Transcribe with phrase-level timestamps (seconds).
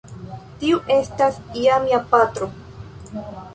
[0.63, 2.51] Tiu estas ja mia patro.